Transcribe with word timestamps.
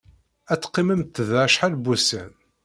Ad 0.51 0.59
teqqimemt 0.61 1.15
da 1.29 1.39
acḥal 1.45 1.73
n 1.75 1.81
wussan. 1.85 2.31